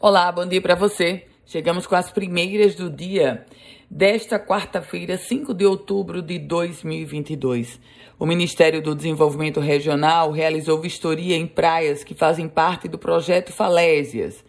[0.00, 1.26] Olá, bom dia para você.
[1.44, 3.44] Chegamos com as primeiras do dia
[3.90, 7.78] desta quarta-feira, 5 de outubro de 2022.
[8.18, 14.42] O Ministério do Desenvolvimento Regional realizou vistoria em praias que fazem parte do projeto Falésias.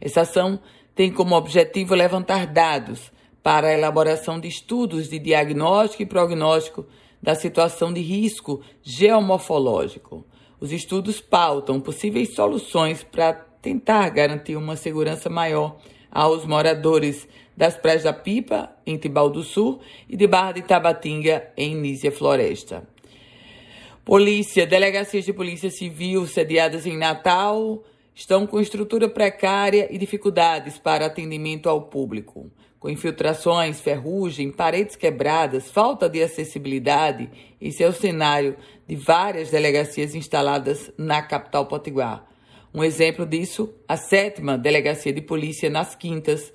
[0.00, 0.58] Essa ação
[0.96, 6.84] tem como objetivo levantar dados para a elaboração de estudos de diagnóstico e prognóstico
[7.22, 10.26] da situação de risco geomorfológico.
[10.60, 15.78] Os estudos pautam possíveis soluções para tentar garantir uma segurança maior
[16.10, 21.50] aos moradores das praias da Pipa, em Tibau do Sul, e de Barra de Tabatinga,
[21.56, 22.86] em Nísia Floresta.
[24.04, 27.82] Polícia, delegacias de polícia civil sediadas em Natal
[28.14, 32.50] estão com estrutura precária e dificuldades para atendimento ao público.
[32.78, 37.28] Com infiltrações, ferrugem, paredes quebradas, falta de acessibilidade,
[37.60, 38.56] esse é o cenário
[38.86, 42.24] de várias delegacias instaladas na capital potiguar.
[42.72, 46.52] Um exemplo disso, a sétima delegacia de polícia nas Quintas.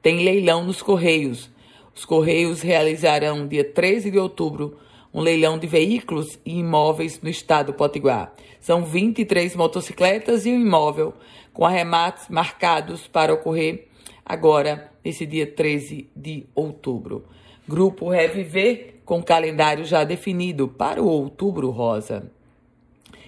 [0.00, 1.50] Tem leilão nos Correios.
[1.94, 4.78] Os Correios realizarão, dia 13 de outubro,
[5.12, 8.32] um leilão de veículos e imóveis no estado do Potiguar.
[8.60, 11.12] São 23 motocicletas e um imóvel,
[11.52, 13.88] com arremates marcados para ocorrer
[14.30, 17.24] agora, nesse dia 13 de outubro.
[17.66, 22.30] Grupo Reviver, com calendário já definido para o outubro rosa.